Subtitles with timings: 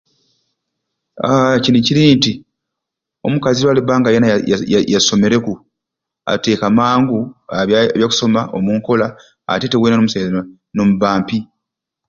[1.27, 2.31] Aaa kini kiri nti
[3.25, 5.53] omukazi waliba nga yena ya ya ya yasomereku
[6.33, 7.19] ateka mangu
[7.59, 9.07] ebya ebya kusoma omunkola
[9.51, 10.29] ate te wena omusaiza
[10.75, 11.37] nomubba ampi.